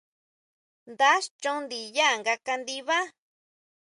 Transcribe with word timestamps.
Nda 0.91 1.11
chon 1.41 1.57
ndinyá 1.63 2.07
nga 2.19 2.33
kandibá. 2.45 2.97